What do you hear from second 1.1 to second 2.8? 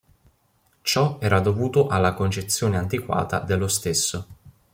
era dovuto alla concezione